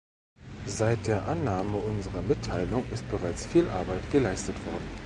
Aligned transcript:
Seit 0.65 1.05
der 1.05 1.27
Annahme 1.27 1.77
unserer 1.77 2.23
Mitteilung 2.23 2.83
ist 2.89 3.07
bereits 3.11 3.45
viel 3.45 3.69
Arbeit 3.69 4.01
geleistet 4.11 4.55
worden. 4.65 4.87